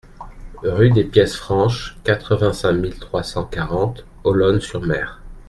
[0.63, 5.21] Rue des Pièces Franches, quatre-vingt-cinq mille trois cent quarante Olonne-sur-Mer